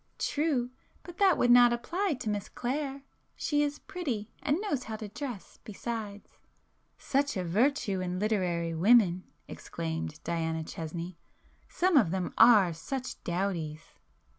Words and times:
"True,—but 0.17 1.19
that 1.19 1.37
would 1.37 1.51
not 1.51 1.71
apply 1.71 2.15
to 2.21 2.29
Miss 2.31 2.49
Clare. 2.49 3.03
She 3.35 3.61
is 3.61 3.77
pretty, 3.77 4.31
and 4.41 4.59
knows 4.59 4.85
how 4.85 4.95
to 4.95 5.07
dress 5.07 5.59
besides." 5.63 6.39
"Such 6.97 7.37
a 7.37 7.43
virtue 7.43 8.01
in 8.01 8.17
literary 8.17 8.73
women!" 8.73 9.25
exclaimed 9.47 10.19
Diana 10.23 10.63
Chesney—"Some 10.63 11.97
of 11.97 12.09
them 12.09 12.33
are 12.35 12.73
such 12.73 13.23
dowdies!" 13.23 13.93